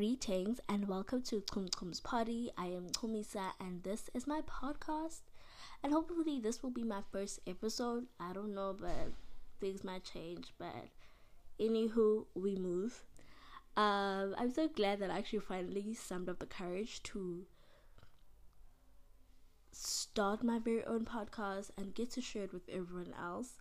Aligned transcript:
Greetings 0.00 0.60
and 0.66 0.88
welcome 0.88 1.20
to 1.24 1.42
Kum 1.52 1.68
Kum's 1.68 2.00
Party. 2.00 2.50
I 2.56 2.68
am 2.68 2.88
Kumisa 2.88 3.52
and 3.60 3.82
this 3.82 4.08
is 4.14 4.26
my 4.26 4.40
podcast. 4.40 5.20
And 5.82 5.92
hopefully, 5.92 6.40
this 6.40 6.62
will 6.62 6.70
be 6.70 6.84
my 6.84 7.02
first 7.12 7.40
episode. 7.46 8.06
I 8.18 8.32
don't 8.32 8.54
know, 8.54 8.74
but 8.80 9.12
things 9.60 9.84
might 9.84 10.04
change. 10.04 10.54
But 10.58 10.88
anywho, 11.60 12.24
we 12.34 12.56
move. 12.56 13.04
Um, 13.76 14.34
I'm 14.38 14.50
so 14.50 14.68
glad 14.68 15.00
that 15.00 15.10
I 15.10 15.18
actually 15.18 15.40
finally 15.40 15.92
summed 15.92 16.30
up 16.30 16.38
the 16.38 16.46
courage 16.46 17.02
to 17.02 17.44
start 19.70 20.42
my 20.42 20.58
very 20.58 20.82
own 20.86 21.04
podcast 21.04 21.72
and 21.76 21.94
get 21.94 22.10
to 22.12 22.22
share 22.22 22.44
it 22.44 22.54
with 22.54 22.66
everyone 22.70 23.12
else. 23.22 23.58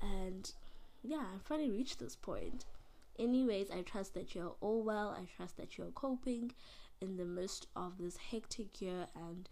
And 0.00 0.50
yeah, 1.02 1.26
I 1.34 1.36
finally 1.44 1.70
reached 1.70 1.98
this 1.98 2.16
point. 2.16 2.64
Anyways, 3.22 3.70
I 3.70 3.82
trust 3.82 4.14
that 4.14 4.34
you're 4.34 4.56
all 4.60 4.82
well. 4.82 5.16
I 5.16 5.26
trust 5.36 5.56
that 5.58 5.78
you're 5.78 5.92
coping 5.92 6.52
in 7.00 7.16
the 7.16 7.24
midst 7.24 7.68
of 7.76 7.98
this 7.98 8.16
hectic 8.16 8.82
year 8.82 9.06
and 9.14 9.48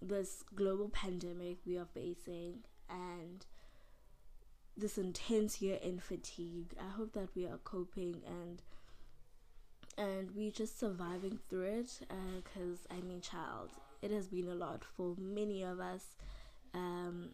this 0.00 0.44
global 0.54 0.90
pandemic 0.90 1.58
we 1.66 1.76
are 1.76 1.88
facing 1.92 2.58
and 2.88 3.46
this 4.76 4.96
intense 4.96 5.60
year 5.60 5.78
in 5.82 5.98
fatigue. 5.98 6.74
I 6.80 6.88
hope 6.96 7.14
that 7.14 7.34
we 7.34 7.46
are 7.46 7.58
coping 7.64 8.22
and 8.26 8.62
and 9.98 10.30
we 10.32 10.50
just 10.52 10.78
surviving 10.78 11.38
through 11.48 11.80
it 11.80 12.00
because 12.36 12.86
uh, 12.90 12.94
I 12.94 13.00
mean, 13.00 13.20
child, 13.20 13.70
it 14.02 14.12
has 14.12 14.28
been 14.28 14.48
a 14.48 14.54
lot 14.54 14.84
for 14.96 15.16
many 15.18 15.62
of 15.64 15.80
us. 15.80 16.16
Um, 16.74 17.30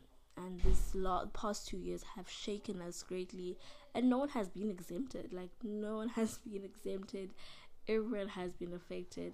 this 0.64 0.94
lot 0.94 1.32
past 1.32 1.68
two 1.68 1.76
years 1.78 2.02
have 2.16 2.28
shaken 2.28 2.80
us 2.80 3.02
greatly 3.02 3.56
and 3.94 4.08
no 4.08 4.18
one 4.18 4.28
has 4.30 4.48
been 4.48 4.70
exempted. 4.70 5.32
Like 5.32 5.50
no 5.62 5.96
one 5.96 6.08
has 6.20 6.38
been 6.38 6.64
exempted. 6.64 7.30
Everyone 7.88 8.28
has 8.28 8.52
been 8.52 8.72
affected 8.72 9.32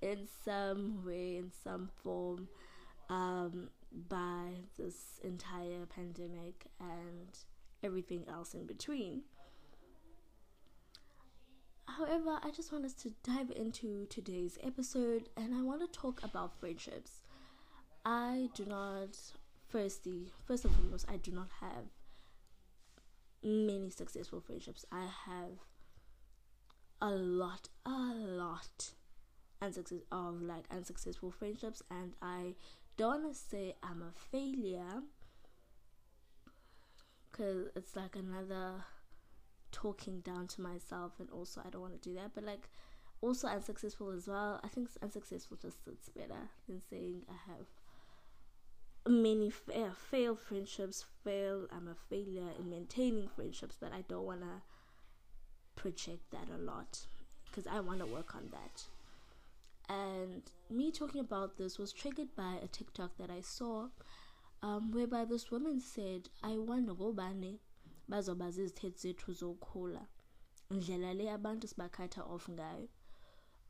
in 0.00 0.26
some 0.44 1.04
way 1.06 1.36
in 1.36 1.50
some 1.62 1.88
form 2.02 2.48
um, 3.08 3.68
by 4.08 4.48
this 4.76 5.20
entire 5.22 5.86
pandemic 5.86 6.66
and 6.80 7.28
everything 7.82 8.24
else 8.28 8.54
in 8.54 8.66
between. 8.66 9.22
However 11.86 12.38
i 12.42 12.50
just 12.50 12.72
want 12.72 12.86
us 12.86 12.94
to 12.94 13.12
dive 13.22 13.50
into 13.54 14.06
today's 14.06 14.56
episode 14.62 15.28
and 15.36 15.54
i 15.54 15.60
want 15.60 15.80
to 15.82 15.98
talk 16.00 16.22
about 16.22 16.58
friendships. 16.58 17.22
I 18.04 18.48
do 18.54 18.64
not 18.64 19.16
firstly, 19.72 20.30
first 20.46 20.66
and 20.66 20.74
foremost, 20.74 21.06
I 21.10 21.16
do 21.16 21.32
not 21.32 21.48
have 21.60 21.86
many 23.42 23.88
successful 23.90 24.40
friendships. 24.40 24.84
I 24.92 25.06
have 25.26 25.58
a 27.00 27.10
lot, 27.10 27.68
a 27.86 28.14
lot 28.14 28.92
unsuccess 29.60 30.00
of 30.12 30.42
like 30.42 30.64
unsuccessful 30.70 31.30
friendships, 31.30 31.82
and 31.90 32.12
I 32.20 32.54
don't 32.98 33.22
want 33.22 33.34
to 33.34 33.38
say 33.38 33.74
I'm 33.82 34.02
a 34.02 34.12
failure 34.30 35.02
because 37.30 37.68
it's 37.74 37.96
like 37.96 38.14
another 38.14 38.84
talking 39.72 40.20
down 40.20 40.46
to 40.48 40.60
myself, 40.60 41.12
and 41.18 41.30
also 41.30 41.62
I 41.64 41.70
don't 41.70 41.80
want 41.80 42.00
to 42.00 42.08
do 42.08 42.14
that, 42.16 42.32
but 42.34 42.44
like 42.44 42.68
also 43.22 43.48
unsuccessful 43.48 44.10
as 44.10 44.28
well. 44.28 44.60
I 44.62 44.68
think 44.68 44.90
unsuccessful 45.02 45.56
just 45.56 45.82
sits 45.82 46.10
better 46.10 46.50
than 46.68 46.82
saying 46.90 47.22
I 47.28 47.50
have 47.50 47.66
many 49.08 49.50
fa- 49.50 49.92
failed 50.10 50.38
friendships 50.38 51.04
fail 51.24 51.66
i'm 51.72 51.88
a 51.88 51.94
failure 52.08 52.50
in 52.58 52.70
maintaining 52.70 53.28
friendships 53.28 53.76
but 53.80 53.92
i 53.92 54.02
don't 54.08 54.24
want 54.24 54.40
to 54.40 54.62
project 55.74 56.30
that 56.30 56.48
a 56.54 56.58
lot 56.58 57.06
because 57.46 57.66
i 57.66 57.80
want 57.80 57.98
to 57.98 58.06
work 58.06 58.34
on 58.34 58.48
that. 58.50 58.84
And 59.88 60.42
me 60.70 60.90
talking 60.90 61.20
about 61.20 61.58
this 61.58 61.78
was 61.78 61.92
triggered 61.92 62.34
by 62.36 62.56
a 62.62 62.66
tiktok 62.66 63.16
that 63.18 63.30
i 63.30 63.40
saw 63.40 63.88
um, 64.62 64.92
whereby 64.92 65.24
this 65.24 65.50
woman 65.50 65.80
said 65.80 66.28
i 66.42 66.52
ngobani 66.52 67.58
bazoba 68.08 68.50
zizithethe 68.50 69.14
zethu 69.14 69.32
zokhula? 69.32 70.06
Ndlela 70.70 71.14
le 71.14 71.24
abantu 71.24 71.66
sibakhatha 71.66 72.22
off 72.22 72.48
ngayo. 72.48 72.88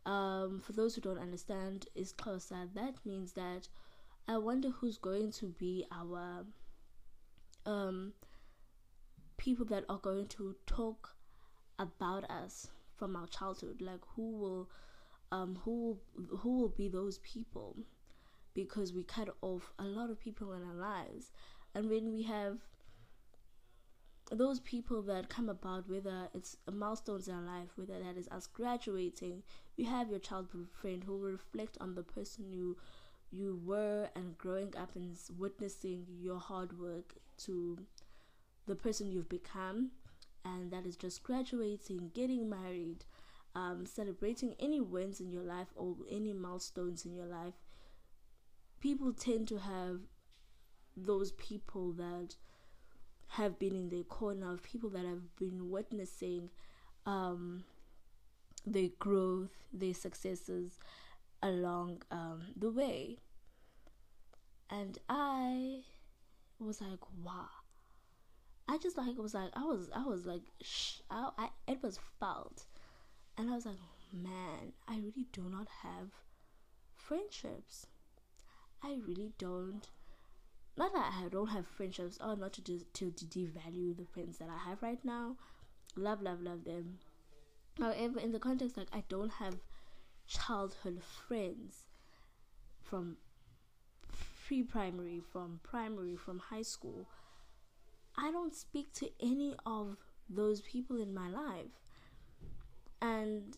Um, 0.04 0.60
for 0.60 0.72
those 0.72 0.94
who 0.94 1.00
don't 1.00 1.18
understand 1.18 1.86
isiXhosa 1.96 2.74
that 2.74 3.04
means 3.06 3.32
that 3.32 3.68
I 4.28 4.38
wonder 4.38 4.70
who's 4.70 4.98
going 4.98 5.32
to 5.32 5.46
be 5.46 5.84
our 5.90 6.44
um, 7.66 8.12
people 9.36 9.64
that 9.66 9.84
are 9.88 9.98
going 9.98 10.28
to 10.28 10.54
talk 10.66 11.16
about 11.78 12.30
us 12.30 12.68
from 12.96 13.16
our 13.16 13.26
childhood. 13.26 13.80
Like 13.80 14.00
who 14.14 14.30
will 14.38 14.70
um, 15.32 15.58
who 15.64 15.98
who 16.38 16.60
will 16.60 16.68
be 16.68 16.88
those 16.88 17.18
people? 17.18 17.76
Because 18.54 18.92
we 18.92 19.02
cut 19.02 19.30
off 19.40 19.72
a 19.78 19.84
lot 19.84 20.10
of 20.10 20.20
people 20.20 20.52
in 20.52 20.62
our 20.62 20.74
lives, 20.74 21.32
and 21.74 21.88
when 21.88 22.12
we 22.12 22.22
have 22.22 22.58
those 24.30 24.60
people 24.60 25.02
that 25.02 25.28
come 25.28 25.48
about, 25.48 25.88
whether 25.88 26.28
it's 26.34 26.56
milestones 26.70 27.28
in 27.28 27.34
our 27.34 27.42
life, 27.42 27.68
whether 27.76 27.98
that 27.98 28.16
is 28.16 28.28
us 28.28 28.46
graduating, 28.46 29.42
you 29.76 29.86
have 29.86 30.10
your 30.10 30.18
childhood 30.18 30.68
friend 30.70 31.04
who 31.04 31.12
will 31.12 31.30
reflect 31.30 31.76
on 31.80 31.94
the 31.94 32.02
person 32.02 32.50
you 32.50 32.76
you 33.32 33.60
were 33.64 34.08
and 34.14 34.36
growing 34.38 34.72
up 34.76 34.94
and 34.94 35.16
witnessing 35.38 36.06
your 36.20 36.38
hard 36.38 36.78
work 36.78 37.14
to 37.38 37.78
the 38.66 38.74
person 38.74 39.10
you've 39.10 39.28
become 39.28 39.90
and 40.44 40.70
that 40.70 40.86
is 40.86 40.96
just 40.96 41.22
graduating 41.22 42.10
getting 42.14 42.48
married 42.48 43.04
um, 43.54 43.84
celebrating 43.86 44.54
any 44.58 44.80
wins 44.80 45.20
in 45.20 45.30
your 45.30 45.42
life 45.42 45.68
or 45.76 45.94
any 46.10 46.32
milestones 46.32 47.04
in 47.04 47.14
your 47.14 47.26
life. 47.26 47.54
People 48.80 49.12
tend 49.12 49.48
to 49.48 49.58
have 49.58 50.00
those 50.96 51.32
people 51.32 51.92
that 51.92 52.36
have 53.28 53.58
been 53.58 53.74
in 53.74 53.88
their 53.88 54.02
corner 54.02 54.52
of 54.52 54.62
people 54.62 54.90
that 54.90 55.04
have 55.04 55.36
been 55.36 55.70
witnessing 55.70 56.50
um, 57.06 57.64
their 58.66 58.88
growth 58.98 59.50
their 59.72 59.94
successes 59.94 60.78
along 61.42 62.02
um, 62.10 62.42
the 62.56 62.70
way. 62.70 63.18
And 64.70 64.98
I 65.08 65.84
was 66.58 66.80
like, 66.80 67.00
wow. 67.22 67.48
I 68.68 68.78
just 68.78 68.96
like 68.96 69.18
was 69.18 69.34
like 69.34 69.50
I 69.54 69.62
was 69.64 69.88
I 69.94 70.02
was 70.04 70.26
like 70.26 70.42
sh- 70.62 71.00
I, 71.10 71.30
I 71.38 71.50
it 71.68 71.82
was 71.82 71.98
felt, 72.18 72.66
and 73.38 73.50
I 73.50 73.54
was 73.54 73.66
like, 73.66 73.78
man, 74.12 74.72
I 74.88 74.96
really 74.96 75.26
do 75.32 75.42
not 75.50 75.68
have 75.82 76.10
friendships. 76.96 77.86
I 78.82 78.94
really 79.06 79.32
don't. 79.38 79.88
Not 80.76 80.92
that 80.94 81.12
I 81.24 81.28
don't 81.28 81.48
have 81.48 81.66
friendships, 81.66 82.18
or 82.20 82.36
not 82.36 82.52
to 82.54 82.62
do, 82.62 82.80
to 82.94 83.10
devalue 83.12 83.96
the 83.96 84.06
friends 84.06 84.38
that 84.38 84.48
I 84.50 84.58
have 84.68 84.82
right 84.82 85.04
now. 85.04 85.36
Love, 85.96 86.22
love, 86.22 86.40
love 86.42 86.64
them. 86.64 86.98
However, 87.78 88.20
in 88.20 88.32
the 88.32 88.38
context 88.40 88.76
like 88.78 88.88
I 88.92 89.04
don't 89.08 89.32
have 89.34 89.56
childhood 90.32 91.02
friends 91.02 91.84
from 92.82 93.16
pre 94.46 94.62
primary, 94.62 95.20
from 95.32 95.60
primary, 95.62 96.16
from 96.16 96.38
high 96.38 96.62
school. 96.62 97.06
I 98.16 98.30
don't 98.30 98.54
speak 98.54 98.92
to 98.94 99.10
any 99.20 99.54
of 99.64 99.96
those 100.28 100.60
people 100.60 101.00
in 101.00 101.14
my 101.14 101.28
life. 101.28 101.80
And 103.00 103.56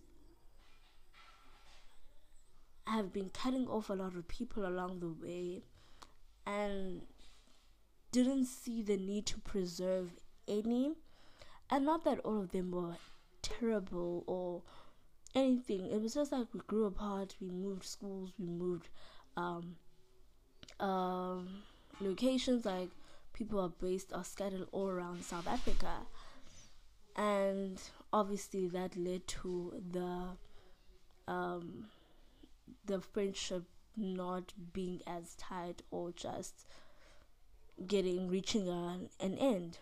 I 2.86 2.96
have 2.96 3.12
been 3.12 3.30
cutting 3.30 3.66
off 3.66 3.90
a 3.90 3.94
lot 3.94 4.14
of 4.14 4.28
people 4.28 4.66
along 4.66 5.00
the 5.00 5.08
way 5.08 5.62
and 6.46 7.02
didn't 8.12 8.46
see 8.46 8.82
the 8.82 8.96
need 8.96 9.26
to 9.26 9.38
preserve 9.38 10.10
any. 10.46 10.92
And 11.70 11.84
not 11.84 12.04
that 12.04 12.20
all 12.20 12.40
of 12.40 12.52
them 12.52 12.70
were 12.70 12.96
terrible 13.42 14.22
or 14.26 14.62
anything. 15.34 15.86
It 15.90 16.00
was 16.00 16.14
just 16.14 16.32
like 16.32 16.46
we 16.52 16.60
grew 16.66 16.86
apart, 16.86 17.34
we 17.40 17.48
moved 17.50 17.84
schools, 17.84 18.32
we 18.38 18.46
moved 18.46 18.88
um, 19.36 19.76
um, 20.80 21.62
locations. 22.00 22.64
Like 22.64 22.90
people 23.32 23.60
are 23.60 23.68
based 23.68 24.12
are 24.12 24.24
scattered 24.24 24.66
all 24.72 24.88
around 24.88 25.24
South 25.24 25.46
Africa, 25.46 25.92
and 27.16 27.80
obviously 28.12 28.68
that 28.68 28.96
led 28.96 29.26
to 29.28 29.82
the 29.92 31.32
um, 31.32 31.86
the 32.86 33.00
friendship 33.00 33.64
not 33.96 34.52
being 34.72 35.00
as 35.06 35.34
tight 35.36 35.82
or 35.90 36.12
just 36.12 36.66
getting 37.86 38.28
reaching 38.28 38.68
an, 38.68 39.08
an 39.20 39.36
end. 39.38 39.78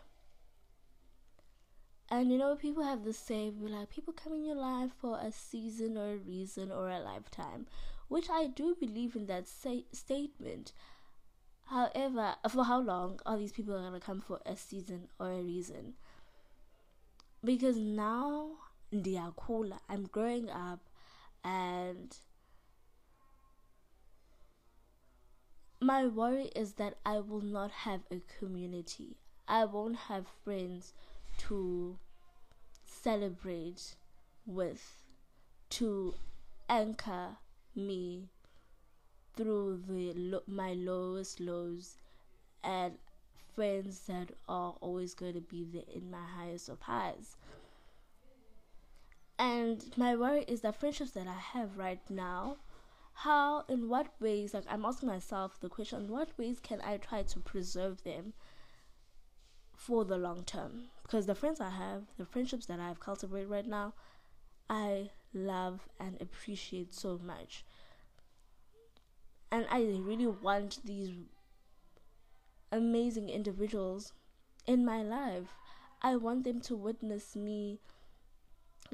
And 2.12 2.31
you 2.31 2.37
know, 2.38 2.55
people 2.56 2.85
have 2.85 3.05
the 3.05 3.12
same, 3.14 3.67
like, 3.67 3.88
people 3.91 4.12
come 4.12 4.35
in 4.35 4.44
your 4.44 4.55
life 4.56 4.91
for 5.00 5.19
a 5.19 5.32
season 5.32 5.97
or 5.97 6.12
a 6.12 6.17
reason 6.19 6.70
or 6.70 6.91
a 6.91 7.00
lifetime, 7.00 7.67
which 8.09 8.29
I 8.31 8.47
do 8.49 8.76
believe 8.79 9.17
in 9.17 9.26
that 9.29 9.49
say- 9.49 9.87
statement. 9.93 10.73
However, 11.67 12.37
for 12.50 12.64
how 12.64 12.81
long 12.81 13.19
are 13.25 13.38
these 13.38 13.53
people 13.53 13.79
going 13.79 13.94
to 13.94 14.00
come 14.00 14.20
for 14.20 14.41
a 14.44 14.56
season 14.56 15.09
or 15.19 15.32
a 15.32 15.43
reason? 15.43 15.94
Because 17.43 17.79
now 17.79 18.59
ndiyakula 18.93 19.79
i'm 19.88 20.05
growing 20.05 20.50
up 20.50 20.81
and 21.43 22.19
my 25.81 26.06
worry 26.06 26.50
is 26.55 26.75
that 26.75 26.99
i 27.06 27.19
will 27.19 27.41
not 27.41 27.70
have 27.70 28.03
a 28.11 28.20
community 28.38 29.17
i 29.49 29.64
won't 29.64 29.97
have 29.97 30.26
friends 30.44 30.93
to 31.49 31.99
celebrate 32.85 33.94
with 34.47 35.03
to 35.71 36.15
anchor 36.69 37.37
me 37.75 38.29
through 39.37 39.83
the 39.89 40.12
lo- 40.15 40.43
my 40.47 40.73
lowest 40.75 41.41
lows 41.41 41.97
and 42.62 42.99
friends 43.55 44.00
that 44.06 44.31
are 44.49 44.75
always 44.81 45.15
going 45.15 45.35
to 45.35 45.41
be 45.41 45.65
there 45.65 45.83
in 45.93 46.11
my 46.11 46.25
highest 46.25 46.69
of 46.69 46.81
highs. 46.83 47.37
And 49.38 49.85
my 49.97 50.15
worry 50.15 50.45
is 50.47 50.61
the 50.61 50.73
friendships 50.73 51.12
that 51.12 51.27
I 51.27 51.33
have 51.33 51.77
right 51.77 52.00
now, 52.09 52.59
how, 53.15 53.65
in 53.69 53.88
what 53.88 54.09
ways, 54.21 54.55
like 54.55 54.65
I'm 54.69 54.85
asking 54.85 55.09
myself 55.09 55.59
the 55.61 55.69
question, 55.69 56.09
what 56.09 56.37
ways 56.38 56.61
can 56.61 56.81
I 56.83 56.99
try 56.99 57.23
to 57.25 57.41
preserve 57.41 58.05
them 58.05 58.35
for 59.84 60.05
the 60.05 60.17
long 60.17 60.44
term? 60.44 60.84
Because 61.02 61.26
the 61.26 61.34
friends 61.34 61.61
I 61.61 61.70
have, 61.70 62.02
the 62.17 62.25
friendships 62.25 62.67
that 62.67 62.81
I've 62.81 63.00
cultivated 63.00 63.49
right 63.49 63.67
now, 63.67 63.94
I 64.70 65.11
love 65.34 65.88
and 65.99 66.20
appreciate 66.20 66.94
so 66.94 67.19
much. 67.23 67.64
And 69.50 69.67
I 69.70 69.81
really 69.81 70.26
want 70.26 70.79
these 70.84 71.11
amazing 72.70 73.29
individuals 73.29 74.12
in 74.67 74.84
my 74.84 75.02
life. 75.02 75.56
I 76.00 76.17
want 76.17 76.44
them 76.44 76.61
to 76.62 76.76
witness 76.76 77.37
me 77.37 77.81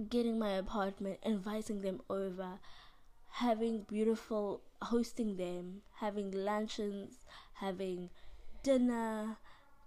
getting 0.08 0.38
my 0.38 0.52
apartment, 0.52 1.19
inviting 1.23 1.82
them 1.82 2.00
over, 2.08 2.58
having 3.29 3.82
beautiful, 3.82 4.62
hosting 4.82 5.37
them, 5.37 5.82
having 6.00 6.31
luncheons, 6.31 7.26
having 7.55 8.11
dinner, 8.62 9.37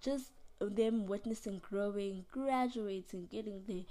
just 0.01 0.31
them 0.69 1.05
witnessing 1.05 1.61
growing, 1.67 2.25
graduating, 2.31 3.27
getting 3.31 3.63
their 3.67 3.83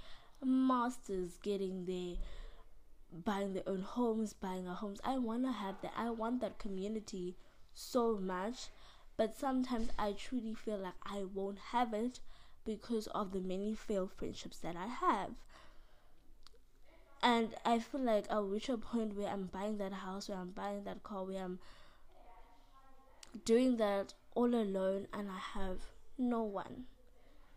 masters, 0.43 1.37
getting 1.41 1.85
their 1.85 2.15
buying 3.25 3.53
their 3.53 3.67
own 3.67 3.81
homes, 3.81 4.33
buying 4.33 4.67
our 4.67 4.75
homes. 4.75 5.01
I 5.03 5.17
want 5.17 5.43
to 5.43 5.51
have 5.51 5.75
that. 5.81 5.93
I 5.97 6.09
want 6.11 6.41
that 6.41 6.59
community 6.59 7.35
so 7.73 8.17
much 8.17 8.69
but 9.21 9.37
sometimes 9.37 9.89
I 9.99 10.13
truly 10.13 10.55
feel 10.55 10.77
like 10.77 10.95
I 11.05 11.25
won't 11.25 11.59
have 11.73 11.93
it 11.93 12.21
because 12.65 13.05
of 13.05 13.33
the 13.33 13.39
many 13.39 13.75
failed 13.75 14.11
friendships 14.11 14.57
that 14.59 14.75
I 14.75 14.87
have. 14.87 15.31
And 17.21 17.53
I 17.63 17.77
feel 17.77 18.01
like 18.01 18.25
I'll 18.31 18.47
reach 18.47 18.67
a 18.69 18.77
point 18.77 19.15
where 19.15 19.27
I'm 19.27 19.45
buying 19.45 19.77
that 19.77 19.93
house, 19.93 20.27
where 20.27 20.39
I'm 20.39 20.49
buying 20.49 20.85
that 20.85 21.03
car, 21.03 21.23
where 21.23 21.43
I'm 21.43 21.59
doing 23.45 23.77
that 23.77 24.15
all 24.33 24.55
alone 24.55 25.07
and 25.13 25.29
I 25.29 25.59
have 25.59 25.81
no 26.21 26.43
one. 26.43 26.85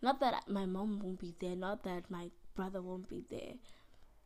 Not 0.01 0.19
that 0.19 0.49
my 0.49 0.65
mom 0.65 0.99
won't 0.99 1.19
be 1.19 1.35
there, 1.39 1.55
not 1.55 1.83
that 1.83 2.11
my 2.11 2.29
brother 2.55 2.81
won't 2.81 3.09
be 3.09 3.23
there, 3.29 3.55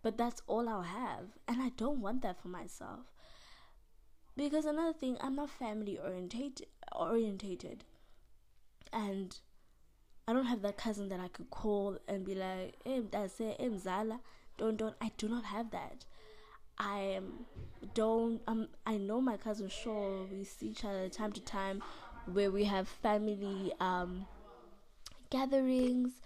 but 0.01 0.17
that's 0.17 0.41
all 0.47 0.67
I'll 0.67 0.81
have. 0.83 1.37
And 1.47 1.61
I 1.61 1.69
don't 1.77 2.01
want 2.01 2.21
that 2.23 2.41
for 2.41 2.47
myself. 2.47 3.11
Because 4.35 4.65
another 4.65 4.93
thing, 4.93 5.17
I'm 5.21 5.35
not 5.35 5.49
family 5.49 5.97
orientated 5.99 6.67
orientated 6.95 7.83
and 8.91 9.37
I 10.27 10.33
don't 10.33 10.45
have 10.45 10.61
that 10.61 10.77
cousin 10.77 11.09
that 11.09 11.19
I 11.19 11.27
could 11.27 11.49
call 11.49 11.97
and 12.07 12.23
be 12.23 12.35
like, 12.35 12.75
hey, 12.85 13.01
that's 13.11 13.39
it, 13.39 13.57
hey, 13.59 13.69
Mzala. 13.69 14.19
Don't, 14.57 14.77
don't. 14.77 14.95
I 15.01 15.11
do 15.17 15.27
not 15.27 15.45
have 15.45 15.71
that. 15.71 16.05
I 16.77 16.99
am, 16.99 17.45
don't, 17.93 18.41
um, 18.47 18.67
I 18.85 18.97
know 18.97 19.21
my 19.21 19.37
cousin, 19.37 19.69
sure, 19.69 20.25
we 20.31 20.43
see 20.43 20.67
each 20.67 20.85
other 20.85 21.09
time 21.09 21.31
to 21.33 21.41
time 21.41 21.83
where 22.33 22.51
we 22.51 22.65
have 22.65 22.87
family 22.87 23.73
um, 23.79 24.25
gatherings 25.29 26.21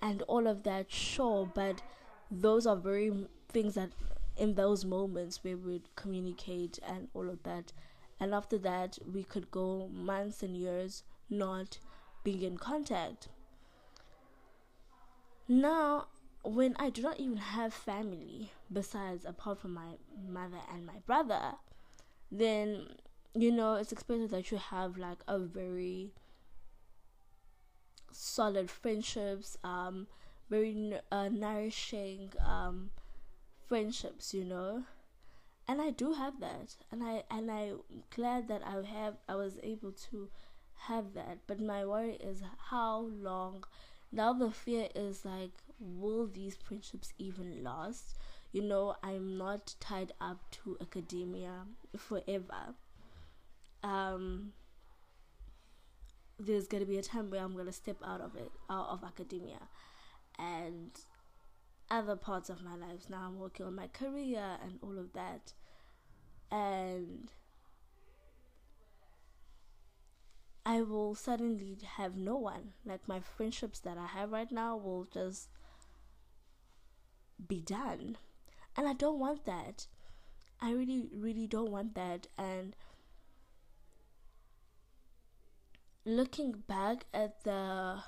and 0.00 0.22
all 0.22 0.46
of 0.46 0.62
that, 0.62 0.90
sure, 0.90 1.50
but 1.54 1.82
those 2.30 2.66
are 2.66 2.76
very 2.76 3.12
things 3.48 3.74
that 3.74 3.90
in 4.36 4.54
those 4.54 4.84
moments 4.84 5.42
where 5.42 5.56
we'd 5.56 5.88
communicate 5.96 6.78
and 6.86 7.08
all 7.14 7.28
of 7.28 7.42
that. 7.42 7.72
And 8.20 8.34
after 8.34 8.58
that 8.58 8.98
we 9.12 9.24
could 9.24 9.50
go 9.50 9.88
months 9.92 10.42
and 10.42 10.56
years 10.56 11.02
not 11.30 11.78
being 12.24 12.42
in 12.42 12.56
contact. 12.58 13.28
Now 15.48 16.06
when 16.42 16.74
i 16.78 16.88
do 16.88 17.02
not 17.02 17.18
even 17.18 17.36
have 17.36 17.74
family 17.74 18.50
besides 18.72 19.24
apart 19.24 19.58
from 19.58 19.74
my 19.74 19.96
mother 20.28 20.60
and 20.72 20.86
my 20.86 20.98
brother 21.06 21.52
then 22.30 22.86
you 23.34 23.50
know 23.52 23.74
it's 23.74 23.92
expected 23.92 24.30
that 24.30 24.50
you 24.50 24.58
have 24.58 24.96
like 24.98 25.18
a 25.28 25.38
very 25.38 26.12
solid 28.12 28.70
friendships 28.70 29.56
um 29.64 30.06
very 30.50 30.98
uh, 31.12 31.28
nourishing 31.28 32.32
um 32.44 32.90
friendships 33.68 34.34
you 34.34 34.44
know 34.44 34.84
and 35.68 35.80
I 35.82 35.90
do 35.90 36.14
have 36.14 36.40
that, 36.40 36.76
and 36.92 37.04
I 37.04 37.24
and 37.30 37.50
I'm 37.50 37.80
glad 38.10 38.48
that 38.48 38.62
I 38.66 38.82
have 38.86 39.16
I 39.28 39.36
was 39.36 39.58
able 39.62 39.92
to 40.10 40.28
have 40.88 41.14
that. 41.14 41.38
But 41.46 41.60
my 41.60 41.84
worry 41.86 42.14
is 42.16 42.42
how 42.70 43.00
long. 43.00 43.64
Now 44.12 44.32
the 44.32 44.50
fear 44.50 44.88
is 44.94 45.24
like, 45.24 45.52
will 45.80 46.26
these 46.26 46.56
friendships 46.56 47.12
even 47.18 47.64
last? 47.64 48.16
You 48.52 48.62
know, 48.62 48.96
I'm 49.02 49.38
not 49.38 49.74
tied 49.80 50.12
up 50.20 50.50
to 50.64 50.76
academia 50.80 51.66
forever. 51.96 52.74
Um, 53.82 54.52
there's 56.38 56.66
gonna 56.66 56.86
be 56.86 56.98
a 56.98 57.02
time 57.02 57.30
where 57.30 57.42
I'm 57.42 57.56
gonna 57.56 57.72
step 57.72 57.96
out 58.04 58.20
of 58.20 58.36
it, 58.36 58.50
out 58.70 58.88
of 58.90 59.04
academia, 59.04 59.68
and 60.38 60.90
other 61.90 62.16
parts 62.16 62.50
of 62.50 62.62
my 62.62 62.74
life. 62.74 63.08
Now 63.08 63.24
I'm 63.26 63.38
working 63.38 63.66
on 63.66 63.74
my 63.74 63.88
career 63.88 64.58
and 64.62 64.78
all 64.82 64.98
of 64.98 65.12
that 65.14 65.52
and 66.50 67.30
I 70.64 70.82
will 70.82 71.14
suddenly 71.14 71.78
have 71.96 72.16
no 72.16 72.36
one. 72.36 72.72
Like 72.84 73.06
my 73.08 73.20
friendships 73.20 73.78
that 73.80 73.96
I 73.96 74.06
have 74.06 74.30
right 74.30 74.50
now 74.50 74.76
will 74.76 75.04
just 75.12 75.48
be 77.46 77.60
done. 77.60 78.16
And 78.76 78.86
I 78.86 78.92
don't 78.92 79.18
want 79.18 79.44
that. 79.46 79.86
I 80.60 80.72
really, 80.72 81.08
really 81.12 81.46
don't 81.46 81.70
want 81.70 81.94
that. 81.94 82.26
And 82.36 82.76
looking 86.08 86.52
back 86.66 87.04
at 87.12 87.44
the 87.44 88.02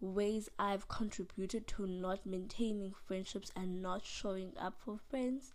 ways 0.00 0.48
I've 0.58 0.88
contributed 0.88 1.66
to 1.68 1.86
not 1.86 2.26
maintaining 2.26 2.92
friendships 3.06 3.52
and 3.54 3.80
not 3.80 4.04
showing 4.04 4.52
up 4.58 4.74
for 4.84 4.98
friends, 5.08 5.52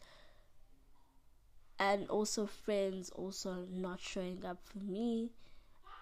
and 1.77 2.09
also 2.09 2.45
friends 2.45 3.09
also 3.09 3.65
not 3.69 3.99
showing 3.99 4.45
up 4.45 4.59
for 4.63 4.79
me 4.79 5.31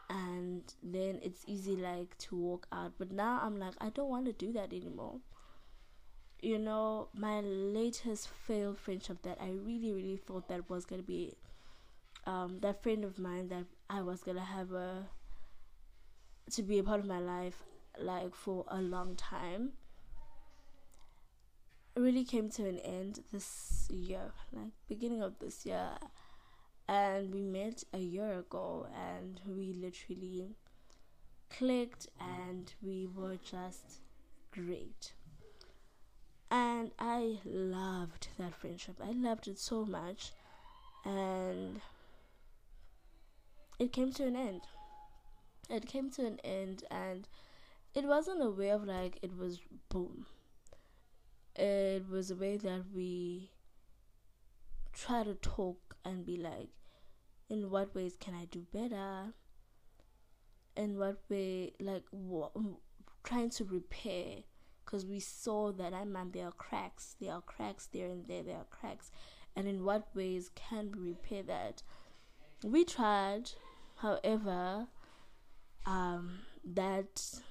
and 0.10 0.62
then 0.84 1.20
it's 1.24 1.44
easy 1.48 1.76
like 1.76 2.16
to 2.20 2.36
walk 2.36 2.68
out. 2.72 2.94
But 2.98 3.12
now 3.12 3.40
i'm 3.42 3.58
like 3.58 3.74
i 3.82 3.90
don't 3.90 4.10
want 4.10 4.26
to 4.28 4.34
do 4.34 4.54
that 4.54 4.72
anymore. 4.72 5.20
You 6.42 6.60
know 6.60 7.10
my 7.14 7.42
latest 7.42 8.30
failed 8.30 8.78
friendship 8.78 9.24
that 9.24 9.40
i 9.42 9.50
really 9.50 9.92
really 9.92 10.18
thought 10.18 10.48
that 10.50 10.70
was 10.70 10.86
going 10.86 11.02
to 11.02 11.08
be 11.08 11.34
um, 12.26 12.60
that 12.62 12.82
friend 12.82 13.04
of 13.04 13.18
mine 13.20 13.48
that 13.50 13.66
i 13.90 14.02
was 14.02 14.22
to 14.22 14.40
have 14.40 14.72
a 14.72 15.06
to 16.52 16.64
be 16.64 16.80
a 16.80 16.84
part 16.84 17.00
of 17.00 17.06
my 17.06 17.20
life 17.20 17.64
like 18.00 18.36
for 18.36 18.66
a 18.68 18.82
long 18.82 19.16
time 19.16 19.72
really 21.96 22.26
came 22.26 22.50
to 22.50 22.68
an 22.68 22.80
end 22.80 23.22
this 23.32 23.88
year, 23.90 24.34
like 24.52 24.72
beginning 24.88 25.22
of 25.22 25.40
this 25.40 25.66
year. 25.66 25.92
And 26.88 27.34
we 27.34 27.42
met 27.42 27.84
a 27.94 27.98
year 27.98 28.40
ago 28.40 28.88
and 28.94 29.40
we 29.48 29.74
literally 29.74 30.56
clicked 31.50 32.08
and 32.20 32.72
we 32.82 33.08
were 33.08 33.38
just 33.38 34.02
great. 34.52 35.14
And 36.52 36.92
I 37.00 37.40
loved 37.44 38.28
that 38.38 38.54
friendship. 38.54 38.98
I 39.04 39.12
loved 39.12 39.48
it 39.48 39.58
so 39.58 39.86
much. 39.86 40.32
And 41.06 41.75
it 43.80 43.92
came 43.92 44.12
to 44.14 44.26
an 44.26 44.36
end. 44.36 44.62
It 45.70 45.88
came 45.88 46.10
to 46.12 46.26
an 46.26 46.40
end 46.44 46.84
and 46.92 47.28
it 47.94 48.06
wasn't 48.06 48.44
a 48.44 48.50
way 48.50 48.70
of 48.70 48.84
like 48.84 49.20
it 49.22 49.38
was 49.38 49.60
boom 49.90 50.26
it 51.56 52.10
was 52.10 52.32
a 52.32 52.36
way 52.36 52.58
that 52.58 52.84
we 52.94 53.52
try 54.94 55.24
to 55.24 55.36
talk 55.36 55.96
and 56.04 56.26
be 56.26 56.38
like, 56.38 56.70
in 57.50 57.70
what 57.70 57.96
ways 57.96 58.18
can 58.20 58.34
I 58.34 58.46
do 58.46 58.66
better? 58.74 59.34
In 60.76 60.98
what 60.98 61.20
way, 61.30 61.74
like, 61.80 62.04
trying 63.24 63.50
to 63.52 63.64
repair 63.64 64.44
because 64.84 65.06
we 65.06 65.20
saw 65.20 65.72
that 65.72 65.94
I 65.94 66.06
mean 66.06 66.32
there 66.32 66.48
are 66.48 66.52
cracks, 66.52 67.16
there 67.20 67.34
are 67.34 67.42
cracks 67.42 67.88
there 67.92 68.08
and 68.08 68.28
there, 68.28 68.44
there 68.44 68.58
are 68.58 68.68
cracks, 68.70 69.10
and 69.56 69.68
in 69.68 69.84
what 69.84 70.08
ways 70.14 70.52
can 70.54 70.92
we 70.92 71.10
repair 71.10 71.42
that? 71.44 71.82
We 72.64 72.84
tried, 72.84 73.52
however, 74.06 74.88
um, 75.86 76.40
that 76.64 77.42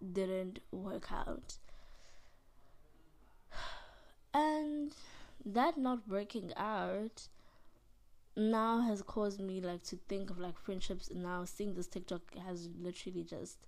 didn't 0.00 0.58
work 0.72 1.12
out. 1.12 1.54
And 4.34 4.92
that 5.44 5.76
not 5.76 6.08
working 6.08 6.52
out 6.56 7.28
now 8.34 8.80
has 8.80 9.02
caused 9.02 9.40
me 9.40 9.60
like 9.60 9.82
to 9.82 9.96
think 10.08 10.30
of 10.30 10.38
like 10.38 10.58
friendships 10.58 11.10
now 11.14 11.44
seeing 11.44 11.74
this 11.74 11.86
TikTok 11.86 12.22
has 12.46 12.70
literally 12.80 13.24
just 13.24 13.66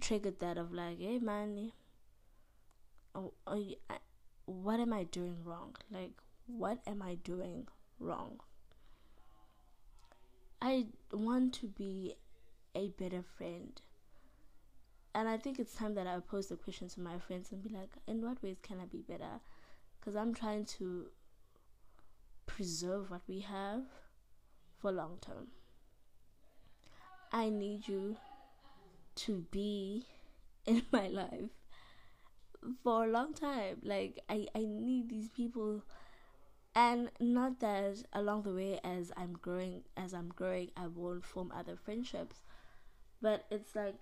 triggered 0.00 0.40
that 0.40 0.58
of 0.58 0.72
like, 0.72 0.98
hey 0.98 1.18
man, 1.18 1.72
oh, 3.14 3.32
oh, 3.46 3.64
I, 3.88 3.98
what 4.46 4.80
am 4.80 4.92
I 4.92 5.04
doing 5.04 5.36
wrong? 5.44 5.76
Like, 5.90 6.12
what 6.46 6.80
am 6.86 7.00
I 7.00 7.14
doing 7.14 7.68
wrong? 8.00 8.40
I 10.60 10.86
want 11.12 11.54
to 11.54 11.66
be 11.66 12.14
a 12.74 12.88
better 12.88 13.22
friend. 13.36 13.80
And 15.14 15.28
I 15.28 15.38
think 15.38 15.58
it's 15.58 15.74
time 15.74 15.94
that 15.94 16.06
I 16.06 16.18
pose 16.20 16.48
the 16.48 16.56
question 16.56 16.88
to 16.88 17.00
my 17.00 17.18
friends 17.18 17.50
and 17.52 17.62
be 17.62 17.70
like, 17.70 17.90
in 18.06 18.22
what 18.22 18.42
ways 18.42 18.58
can 18.62 18.80
I 18.80 18.84
be 18.84 19.00
better? 19.00 19.40
Because 19.98 20.14
I'm 20.14 20.34
trying 20.34 20.66
to 20.78 21.06
preserve 22.46 23.10
what 23.10 23.22
we 23.26 23.40
have 23.40 23.82
for 24.78 24.92
long 24.92 25.18
term. 25.20 25.48
I 27.32 27.48
need 27.48 27.88
you 27.88 28.16
to 29.16 29.44
be 29.50 30.06
in 30.66 30.82
my 30.92 31.08
life 31.08 31.50
for 32.82 33.04
a 33.04 33.08
long 33.08 33.34
time. 33.34 33.78
Like 33.82 34.20
I, 34.28 34.46
I 34.54 34.60
need 34.60 35.08
these 35.08 35.28
people 35.28 35.82
and 36.76 37.10
not 37.20 37.58
that 37.60 38.04
along 38.12 38.42
the 38.44 38.54
way 38.54 38.78
as 38.84 39.12
I'm 39.16 39.32
growing 39.34 39.82
as 39.96 40.14
I'm 40.14 40.28
growing 40.28 40.70
I 40.76 40.86
won't 40.86 41.24
form 41.24 41.52
other 41.56 41.76
friendships. 41.76 42.42
But 43.22 43.46
it's 43.50 43.74
like 43.76 43.96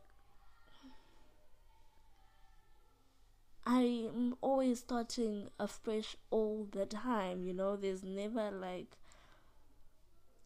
I'm 3.66 4.36
always 4.40 4.80
starting 4.80 5.50
afresh 5.58 6.16
all 6.30 6.64
the 6.70 6.86
time, 6.86 7.44
you 7.44 7.52
know, 7.52 7.76
there's 7.76 8.02
never 8.02 8.50
like 8.50 8.96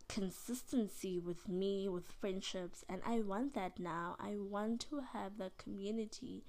consistency 0.08 1.20
with 1.20 1.48
me 1.48 1.88
with 1.88 2.10
friendships 2.10 2.84
and 2.88 3.00
I 3.06 3.20
want 3.20 3.54
that 3.54 3.78
now. 3.78 4.16
I 4.18 4.36
want 4.36 4.80
to 4.90 5.00
have 5.12 5.38
that 5.38 5.56
community 5.56 6.42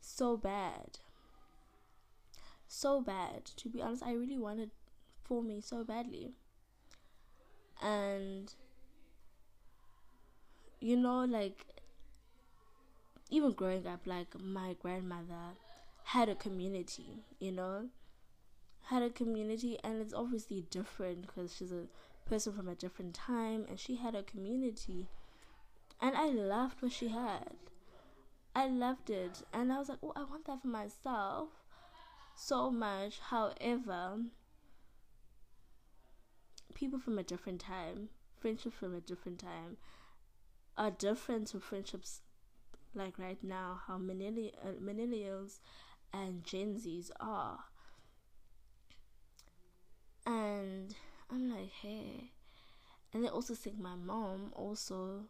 so 0.00 0.36
bad. 0.36 0.98
So 2.72 3.00
bad. 3.00 3.46
To 3.56 3.68
be 3.68 3.82
honest, 3.82 4.04
I 4.04 4.12
really 4.12 4.38
wanted 4.38 4.70
for 5.24 5.42
me 5.42 5.60
so 5.60 5.82
badly. 5.82 6.30
And 7.82 8.54
you 10.78 10.96
know 10.96 11.24
like 11.24 11.66
even 13.28 13.52
growing 13.52 13.88
up, 13.88 14.06
like 14.06 14.40
my 14.40 14.76
grandmother 14.80 15.56
had 16.04 16.28
a 16.28 16.36
community, 16.36 17.24
you 17.40 17.50
know, 17.50 17.88
had 18.84 19.02
a 19.02 19.10
community, 19.10 19.76
and 19.82 20.00
it's 20.00 20.14
obviously 20.14 20.64
different 20.70 21.22
because 21.22 21.56
she's 21.56 21.72
a 21.72 21.86
person 22.24 22.52
from 22.52 22.68
a 22.68 22.76
different 22.76 23.14
time, 23.14 23.66
and 23.68 23.80
she 23.80 23.96
had 23.96 24.14
a 24.14 24.22
community, 24.22 25.08
and 26.00 26.16
I 26.16 26.28
loved 26.28 26.82
what 26.82 26.92
she 26.92 27.08
had. 27.08 27.56
I 28.54 28.68
loved 28.68 29.10
it, 29.10 29.42
and 29.52 29.72
I 29.72 29.78
was 29.78 29.88
like, 29.88 29.98
oh, 30.04 30.12
I 30.14 30.22
want 30.22 30.44
that 30.46 30.62
for 30.62 30.68
myself 30.68 31.59
so 32.40 32.70
much. 32.70 33.20
However, 33.20 34.18
people 36.74 36.98
from 36.98 37.18
a 37.18 37.22
different 37.22 37.60
time, 37.60 38.08
friendships 38.38 38.76
from 38.76 38.94
a 38.94 39.00
different 39.00 39.38
time, 39.38 39.76
are 40.76 40.90
different 40.90 41.48
to 41.48 41.60
friendships 41.60 42.22
like 42.94 43.18
right 43.18 43.42
now 43.42 43.80
how 43.86 43.96
uh, 43.96 43.98
millennials 43.98 45.58
and 46.12 46.42
Gen 46.42 46.74
Zs 46.76 47.10
are. 47.20 47.58
And 50.26 50.94
I'm 51.30 51.50
like, 51.50 51.70
hey. 51.82 52.32
And 53.12 53.24
they 53.24 53.28
also 53.28 53.54
think 53.54 53.78
my 53.78 53.96
mom 53.96 54.52
also, 54.54 55.24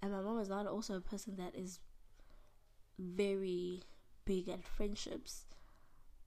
and 0.00 0.12
my 0.12 0.20
mom 0.20 0.38
is 0.38 0.48
not 0.48 0.66
also 0.66 0.96
a 0.96 1.00
person 1.00 1.36
that 1.36 1.54
is 1.54 1.80
very 2.98 3.82
big 4.24 4.48
at 4.48 4.64
friendships, 4.64 5.46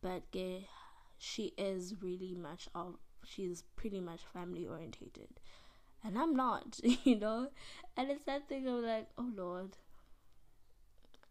but 0.01 0.23
yeah, 0.31 0.59
she 1.17 1.53
is 1.57 1.95
really 2.01 2.35
much 2.35 2.69
of, 2.75 2.95
she's 3.25 3.63
pretty 3.75 3.99
much 3.99 4.21
family 4.33 4.67
orientated. 4.67 5.39
And 6.03 6.17
I'm 6.17 6.35
not, 6.35 6.79
you 7.03 7.15
know? 7.15 7.49
And 7.95 8.11
it's 8.11 8.23
that 8.25 8.47
thing 8.47 8.67
of 8.67 8.83
like, 8.83 9.07
oh 9.17 9.31
Lord, 9.35 9.77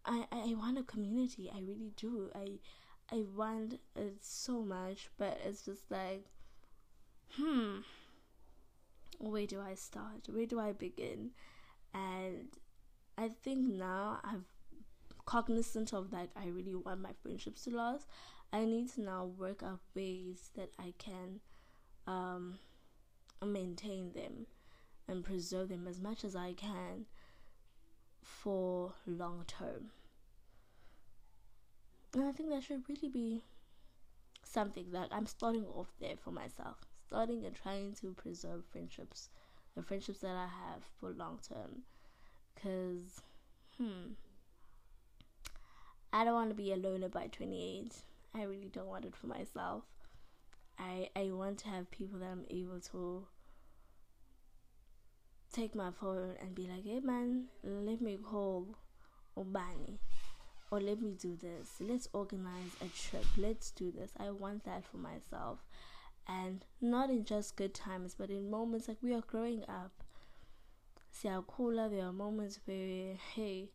I, 0.05 0.25
I 0.31 0.53
want 0.53 0.77
a 0.77 0.83
community. 0.83 1.51
I 1.53 1.59
really 1.59 1.91
do. 1.97 2.29
I 2.33 2.59
I 3.11 3.23
want 3.35 3.79
it 3.95 4.17
so 4.21 4.61
much, 4.61 5.09
but 5.17 5.39
it's 5.45 5.63
just 5.63 5.89
like, 5.89 6.25
hmm, 7.35 7.77
where 9.19 9.45
do 9.45 9.61
I 9.61 9.75
start? 9.75 10.27
Where 10.29 10.45
do 10.45 10.59
I 10.59 10.73
begin? 10.73 11.31
And 11.93 12.49
I 13.17 13.29
think 13.29 13.59
now 13.59 14.19
I'm 14.23 14.45
cognizant 15.25 15.93
of 15.93 16.11
that. 16.11 16.29
I 16.35 16.47
really 16.47 16.75
want 16.75 17.01
my 17.01 17.11
friendships 17.21 17.63
to 17.63 17.75
last. 17.75 18.07
I 18.51 18.65
need 18.65 18.89
to 18.93 19.01
now 19.01 19.25
work 19.25 19.61
out 19.63 19.79
ways 19.95 20.49
that 20.55 20.71
I 20.79 20.93
can 20.97 21.41
um, 22.05 22.59
maintain 23.45 24.13
them 24.13 24.47
and 25.07 25.23
preserve 25.23 25.69
them 25.69 25.87
as 25.87 25.99
much 25.99 26.23
as 26.23 26.35
I 26.35 26.53
can 26.53 27.05
for 28.21 28.93
long 29.05 29.43
term. 29.47 29.91
And 32.13 32.23
I 32.23 32.31
think 32.31 32.49
that 32.49 32.63
should 32.63 32.87
really 32.87 33.09
be 33.09 33.41
something 34.43 34.91
that 34.91 35.09
I'm 35.11 35.27
starting 35.27 35.65
off 35.65 35.91
there 35.99 36.15
for 36.17 36.31
myself. 36.31 36.77
Starting 37.05 37.45
and 37.45 37.55
trying 37.55 37.93
to 38.01 38.13
preserve 38.13 38.63
friendships, 38.71 39.29
the 39.75 39.83
friendships 39.83 40.19
that 40.19 40.35
I 40.35 40.47
have 40.47 40.83
for 40.99 41.11
long 41.11 41.39
term. 41.47 41.83
Because, 42.55 43.21
hmm, 43.77 44.13
I 46.11 46.23
don't 46.23 46.33
want 46.33 46.49
to 46.49 46.55
be 46.55 46.71
a 46.71 46.75
loner 46.75 47.09
by 47.09 47.27
28. 47.27 47.93
I 48.37 48.43
really 48.43 48.69
don't 48.71 48.87
want 48.87 49.05
it 49.05 49.15
for 49.15 49.27
myself. 49.27 49.83
I 50.77 51.09
I 51.15 51.31
want 51.31 51.57
to 51.59 51.69
have 51.69 51.89
people 51.89 52.19
that 52.19 52.29
I'm 52.29 52.45
able 52.49 52.79
to 52.91 53.25
take 55.51 55.73
my 55.73 55.91
phone 55.91 56.35
and 56.41 56.53
be 56.53 56.67
like, 56.67 56.83
hey 56.83 56.99
man, 56.99 57.45
let 57.63 58.01
me 58.01 58.17
call 58.17 58.75
Obani 59.37 59.97
or 60.69 60.79
let 60.79 61.01
me 61.01 61.13
do 61.19 61.35
this. 61.35 61.75
Let's 61.79 62.07
organize 62.13 62.75
a 62.81 62.87
trip. 62.87 63.25
Let's 63.37 63.71
do 63.71 63.91
this. 63.91 64.11
I 64.19 64.31
want 64.31 64.65
that 64.65 64.83
for 64.85 64.97
myself. 64.97 65.59
And 66.27 66.65
not 66.81 67.09
in 67.09 67.23
just 67.23 67.55
good 67.55 67.73
times, 67.73 68.13
but 68.17 68.29
in 68.29 68.49
moments 68.51 68.87
like 68.87 68.97
we 69.01 69.13
are 69.13 69.21
growing 69.21 69.63
up. 69.69 70.03
See 71.09 71.29
how 71.29 71.41
cooler 71.47 71.87
there 71.89 72.05
are 72.05 72.13
moments 72.13 72.59
where 72.65 73.15
hey, 73.33 73.69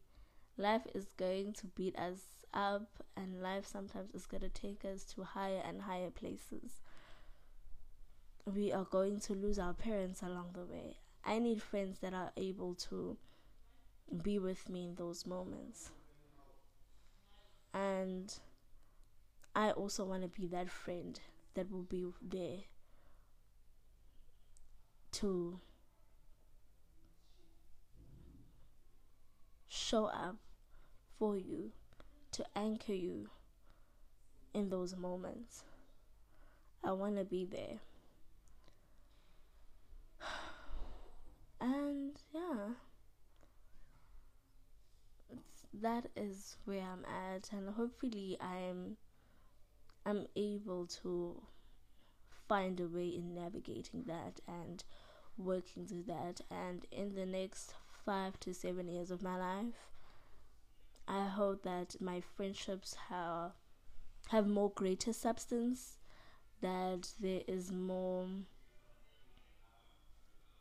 life 0.59 0.83
is 0.95 1.07
going 1.17 1.55
to 1.55 1.67
beat 1.67 1.99
us 1.99 2.42
up 2.55 3.03
and 3.17 3.43
life 3.43 3.67
sometimes 3.67 4.11
is 4.15 4.27
gonna 4.27 4.49
take 4.49 4.85
us 4.85 5.05
to 5.15 5.23
higher 5.23 5.63
and 5.67 5.83
higher 5.83 6.11
places. 6.11 6.81
We 8.45 8.73
are 8.73 8.85
going 8.85 9.21
to 9.21 9.35
lose 9.35 9.59
our 9.59 9.75
parents 9.75 10.23
along 10.23 10.51
the 10.55 10.65
way. 10.65 10.99
I 11.25 11.39
need 11.39 11.63
friends 11.63 12.01
that 12.01 12.13
are 12.15 12.33
able 12.37 12.75
to 12.75 13.17
be 14.23 14.39
with 14.39 14.69
me 14.69 14.85
in 14.85 14.95
those 14.97 15.25
moments 15.25 15.93
and 17.75 18.39
I 19.55 19.71
also 19.71 20.05
want 20.05 20.23
to 20.23 20.29
be 20.29 20.47
that 20.49 20.71
friend 20.71 21.19
that 21.55 21.71
will 21.71 21.83
be 21.83 22.07
there 22.23 22.59
to 25.13 25.61
show 29.69 30.07
up 30.07 30.37
for 31.19 31.37
you, 31.37 31.73
to 32.33 32.45
anchor 32.57 32.95
you 32.95 33.31
in 34.55 34.71
those 34.71 34.97
moments. 34.97 35.65
I 36.85 36.93
want 36.93 37.17
to 37.17 37.25
be 37.25 37.45
there. 37.45 37.79
And 41.61 42.19
yeah 42.35 42.75
that 45.81 46.07
is 46.17 46.57
where 46.65 46.83
I'm 46.83 47.05
at, 47.05 47.51
and 47.53 47.69
hopefully 47.71 48.37
I'm 48.41 48.97
I'm 50.05 50.27
able 50.37 50.87
to 51.03 51.43
find 52.49 52.81
a 52.81 52.89
way 52.89 53.09
in 53.09 53.35
navigating 53.35 54.05
that 54.07 54.41
and 54.47 54.83
working 55.39 55.87
through 55.87 56.05
that. 56.09 56.41
And 56.51 56.85
in 56.91 57.15
the 57.15 57.27
next 57.27 57.75
five 58.05 58.39
to 58.41 58.53
seven 58.53 58.89
years 58.89 59.11
of 59.11 59.23
my 59.23 59.37
life, 59.37 59.92
I 61.13 61.27
hope 61.27 61.63
that 61.65 62.01
my 62.01 62.23
friendships 62.23 62.97
have 63.11 63.53
have 64.29 64.47
more 64.47 64.71
greater 64.71 65.13
substance, 65.13 65.99
that 66.63 67.11
there 67.21 67.43
is 67.47 67.71
more 67.71 68.27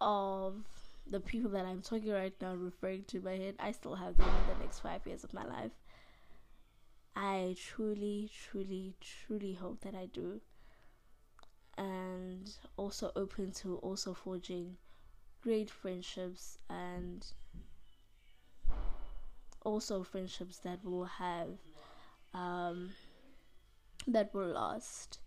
of 0.02 0.66
the 1.08 1.22
people 1.22 1.52
that 1.52 1.66
I'm 1.66 1.82
talking 1.82 2.12
right 2.12 2.34
now 2.42 2.56
referring 2.56 3.06
to 3.06 3.22
my 3.22 3.38
head, 3.38 3.56
I 3.60 3.72
still 3.72 3.96
have 3.96 4.18
them 4.18 4.36
in 4.36 4.46
the 4.46 4.56
next 4.56 4.80
five 4.80 5.08
years 5.08 5.24
of 5.24 5.34
my 5.34 5.46
life. 5.46 5.72
I 7.16 7.56
truly, 7.58 8.30
truly, 8.34 8.96
truly 9.00 9.54
hope 9.54 9.80
that 9.82 9.96
I 9.96 10.08
do. 10.08 10.42
And 11.78 12.54
also 12.76 13.14
open 13.16 13.54
to 13.54 13.78
also 13.78 14.14
forging 14.14 14.76
great 15.42 15.70
friendships 15.70 16.58
and 16.70 17.26
also 19.64 20.04
friendships 20.04 20.58
that 20.60 20.84
will 20.84 21.06
have 21.06 21.50
um, 22.34 22.92
that 24.08 24.34
will 24.34 24.48
last. 24.48 25.20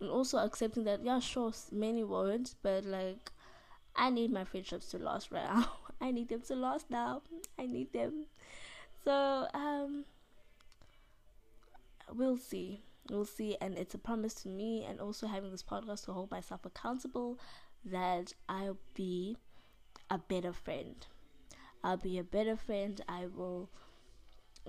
And 0.00 0.10
also 0.10 0.38
accepting 0.38 0.84
that 0.84 1.04
yeah 1.04 1.20
sure 1.20 1.52
many 1.70 2.02
won't 2.02 2.56
but 2.62 2.84
like 2.84 3.30
i 3.94 4.10
need 4.10 4.32
my 4.32 4.44
friendships 4.44 4.88
to 4.90 4.98
last 4.98 5.30
right 5.30 5.44
now. 5.44 5.68
I 6.00 6.10
need 6.10 6.28
them 6.28 6.40
to 6.48 6.56
last 6.56 6.90
now. 6.90 7.22
I 7.56 7.66
need 7.66 7.92
them. 7.92 8.26
So 9.04 9.46
um 9.54 10.04
we'll 12.12 12.36
see. 12.36 12.82
We'll 13.10 13.24
see 13.24 13.56
and 13.60 13.76
it's 13.76 13.94
a 13.94 13.98
promise 13.98 14.34
to 14.42 14.48
me 14.48 14.84
and 14.88 15.00
also 15.00 15.26
having 15.26 15.50
this 15.50 15.62
podcast 15.62 16.04
to 16.04 16.12
hold 16.12 16.30
myself 16.30 16.64
accountable 16.64 17.38
that 17.84 18.32
i'll 18.48 18.78
be 18.94 19.36
a 20.08 20.18
better 20.18 20.52
friend 20.52 21.06
i'll 21.84 21.96
be 21.96 22.18
a 22.18 22.22
better 22.24 22.56
friend 22.56 23.00
i 23.08 23.26
will 23.26 23.68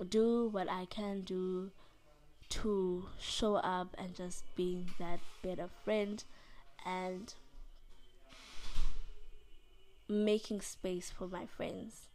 do 0.08 0.48
what 0.48 0.70
i 0.70 0.84
can 0.86 1.20
do 1.22 1.70
to 2.48 3.06
show 3.18 3.56
up 3.56 3.94
and 3.98 4.14
just 4.14 4.44
being 4.54 4.90
that 4.98 5.20
better 5.42 5.68
friend 5.84 6.24
and 6.84 7.34
making 10.08 10.60
space 10.60 11.10
for 11.10 11.26
my 11.26 11.46
friends 11.46 12.08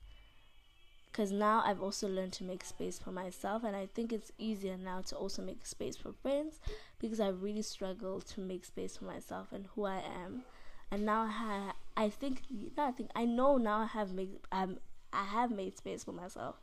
because 1.11 1.31
now 1.31 1.61
I've 1.65 1.81
also 1.81 2.07
learned 2.07 2.33
to 2.33 2.43
make 2.43 2.63
space 2.63 2.97
for 2.99 3.11
myself, 3.11 3.63
and 3.63 3.75
I 3.75 3.87
think 3.87 4.13
it's 4.13 4.31
easier 4.37 4.77
now 4.77 5.01
to 5.01 5.15
also 5.15 5.41
make 5.41 5.65
space 5.65 5.97
for 5.97 6.13
friends 6.13 6.59
because 6.99 7.19
I 7.19 7.29
really 7.29 7.61
struggle 7.61 8.21
to 8.21 8.39
make 8.39 8.63
space 8.63 8.97
for 8.97 9.05
myself 9.05 9.47
and 9.51 9.67
who 9.75 9.85
I 9.85 9.97
am. 9.97 10.43
And 10.91 11.05
now 11.05 11.23
I, 11.23 11.71
I 11.97 12.09
think, 12.09 12.43
I 12.77 12.91
think 12.91 13.09
I 13.15 13.25
know 13.25 13.57
now 13.57 13.79
I 13.79 13.85
have 13.87 14.13
made 14.13 14.29
um, 14.51 14.77
I 15.13 15.25
have 15.25 15.51
made 15.51 15.77
space 15.77 16.03
for 16.03 16.11
myself, 16.11 16.59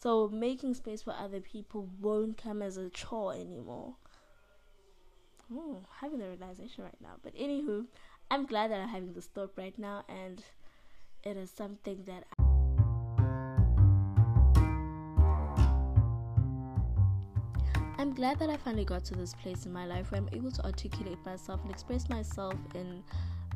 so 0.00 0.28
making 0.28 0.74
space 0.74 1.02
for 1.02 1.12
other 1.12 1.40
people 1.40 1.88
won't 2.00 2.36
come 2.36 2.62
as 2.62 2.76
a 2.76 2.90
chore 2.90 3.34
anymore. 3.34 3.94
Oh, 5.52 5.82
having 6.00 6.18
the 6.18 6.28
realization 6.28 6.84
right 6.84 7.00
now. 7.00 7.16
But 7.22 7.36
anywho, 7.36 7.86
I'm 8.30 8.46
glad 8.46 8.70
that 8.70 8.80
I'm 8.80 8.88
having 8.88 9.12
this 9.12 9.26
thought 9.26 9.52
right 9.56 9.78
now, 9.78 10.04
and 10.08 10.42
it 11.22 11.36
is 11.36 11.50
something 11.50 12.04
that. 12.06 12.24
I'm 17.96 18.12
glad 18.12 18.38
that 18.40 18.50
I 18.50 18.56
finally 18.56 18.84
got 18.84 19.04
to 19.06 19.14
this 19.14 19.34
place 19.34 19.64
in 19.64 19.72
my 19.72 19.86
life 19.86 20.10
where 20.10 20.20
I'm 20.20 20.28
able 20.32 20.50
to 20.50 20.64
articulate 20.64 21.18
myself 21.24 21.62
and 21.62 21.70
express 21.70 22.08
myself 22.08 22.54
in 22.74 23.02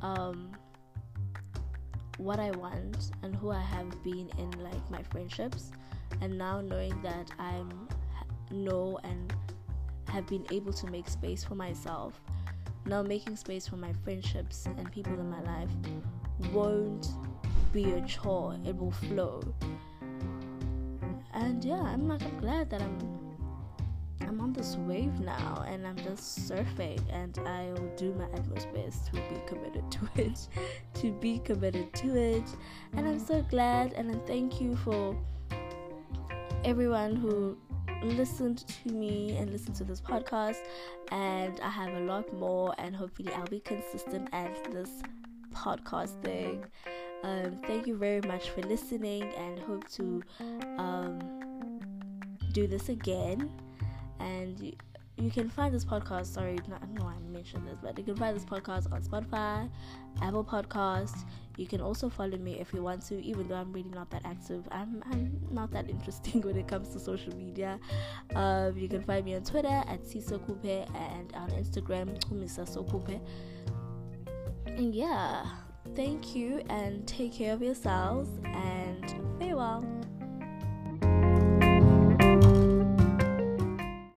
um, 0.01 0.53
what 2.19 2.39
I 2.39 2.51
want 2.53 3.11
and 3.23 3.35
who 3.35 3.51
I 3.51 3.61
have 3.61 4.03
been 4.03 4.31
in 4.39 4.51
like 4.63 4.91
my 4.91 5.03
friendships. 5.03 5.71
And 6.21 6.37
now 6.37 6.61
knowing 6.61 7.01
that 7.03 7.31
I'm 7.39 7.89
know 8.51 8.99
and 9.05 9.33
have 10.09 10.27
been 10.27 10.47
able 10.51 10.73
to 10.73 10.87
make 10.87 11.09
space 11.09 11.45
for 11.45 11.55
myself 11.55 12.21
now 12.89 13.03
making 13.03 13.37
space 13.37 13.69
for 13.69 13.77
my 13.77 13.93
friendships 14.05 14.67
and 14.67 14.91
people 14.91 15.13
in 15.13 15.29
my 15.29 15.43
life 15.43 15.71
won't 16.53 17.09
be 17.73 17.93
a 17.93 18.01
chore. 18.07 18.57
It 18.67 18.77
will 18.77 18.91
flow. 18.91 19.43
And 21.35 21.65
yeah 21.65 21.83
i'm 21.83 22.09
like 22.09 22.23
i'm 22.23 22.39
glad 22.41 22.69
that 22.71 22.83
i'm 22.83 23.28
i'm 24.23 24.41
on 24.41 24.53
this 24.53 24.77
wave 24.77 25.19
now 25.21 25.65
and 25.69 25.87
i'm 25.87 25.97
just 25.97 26.49
surfing 26.49 27.01
and 27.11 27.39
i'll 27.47 27.97
do 27.97 28.13
my 28.15 28.25
utmost 28.37 28.73
best 28.75 29.07
to 29.07 29.13
be 29.13 29.41
committed 29.47 29.85
to 29.91 30.09
it 30.17 30.49
to 30.95 31.13
be 31.13 31.39
committed 31.39 31.93
to 31.95 32.17
it 32.17 32.45
and 32.95 33.07
i'm 33.07 33.19
so 33.19 33.43
glad 33.43 33.93
and 33.95 34.11
I 34.11 34.19
thank 34.27 34.61
you 34.61 34.77
for 34.77 35.17
everyone 36.65 37.17
who 37.17 37.57
listened 38.03 38.65
to 38.67 38.93
me 38.93 39.37
and 39.37 39.51
listened 39.51 39.77
to 39.77 39.85
this 39.85 40.01
podcast. 40.01 40.59
And 41.11 41.61
I 41.61 41.69
have 41.69 41.95
a 41.95 42.01
lot 42.01 42.33
more, 42.33 42.75
and 42.79 42.95
hopefully, 42.95 43.33
I'll 43.35 43.47
be 43.47 43.61
consistent 43.61 44.29
at 44.33 44.73
this 44.73 44.91
podcast 45.53 46.23
thing. 46.23 46.65
Um, 47.23 47.59
thank 47.67 47.87
you 47.87 47.97
very 47.97 48.21
much 48.23 48.51
for 48.51 48.63
listening, 48.63 49.23
and 49.23 49.59
hope 49.61 49.89
to 49.93 50.23
um, 50.79 51.19
do 52.53 52.67
this 52.67 52.89
again. 52.89 53.51
And 54.21 54.75
you 55.21 55.31
can 55.31 55.49
find 55.49 55.75
this 55.75 55.85
podcast. 55.85 56.27
Sorry, 56.27 56.57
not, 56.69 56.83
I 56.83 56.87
don't 56.87 56.95
know 56.95 57.05
why 57.05 57.15
I 57.15 57.33
mentioned 57.33 57.67
this, 57.67 57.79
but 57.83 57.99
you 57.99 58.05
can 58.05 58.17
find 58.17 58.37
this 58.37 58.45
podcast 58.45 58.93
on 58.93 59.03
Spotify, 59.03 59.69
Apple 60.23 60.45
Podcasts. 60.45 61.25
You 61.57 61.67
can 61.67 61.81
also 61.81 62.09
follow 62.09 62.39
me 62.39 62.61
if 62.61 62.73
you 62.73 62.83
want 62.83 63.03
to, 63.07 63.21
even 63.21 63.49
though 63.49 63.57
I'm 63.57 63.73
really 63.73 63.91
not 63.91 64.11
that 64.11 64.23
active. 64.25 64.67
I'm, 64.71 65.03
I'm 65.11 65.41
not 65.51 65.73
that 65.73 65.91
interesting 65.91 66.41
when 66.43 66.57
it 66.57 66.69
comes 66.69 66.91
to 66.91 67.01
social 67.01 67.35
media. 67.37 67.81
Um, 68.37 68.77
you 68.77 68.89
can 68.89 69.03
find 69.03 69.25
me 69.25 69.35
on 69.35 69.43
Twitter 69.43 69.83
at 69.89 70.05
Sisokupe 70.05 70.89
and 70.95 71.35
on 71.35 71.51
Instagram, 71.51 72.17
Humisa 72.27 72.69
Sokupe. 72.69 73.21
And 74.67 74.95
yeah, 74.95 75.45
thank 75.97 76.37
you 76.37 76.63
and 76.69 77.07
take 77.09 77.33
care 77.33 77.55
of 77.55 77.63
yourselves 77.63 78.29
and 78.45 79.15
farewell. 79.41 79.98